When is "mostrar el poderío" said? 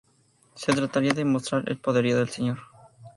1.25-2.17